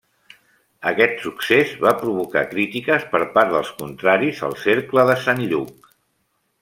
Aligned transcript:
Aquest 0.91 1.19
succés 1.25 1.75
va 1.83 1.91
provocar 1.99 2.43
crítiques 2.53 3.05
per 3.11 3.21
part 3.37 3.53
dels 3.57 3.69
contraris 3.83 4.41
al 4.49 4.57
Cercle 4.63 5.05
de 5.11 5.19
Sant 5.27 5.45
Lluc. 5.53 5.93